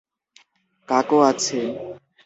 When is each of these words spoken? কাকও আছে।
কাকও 0.89 1.17
আছে। 1.21 1.59